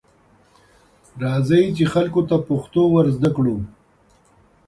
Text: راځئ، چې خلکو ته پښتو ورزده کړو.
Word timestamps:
راځئ، 1.21 1.63
چې 1.77 1.83
خلکو 1.93 2.21
ته 2.29 2.35
پښتو 2.47 2.81
ورزده 2.93 3.29
کړو. 3.37 3.57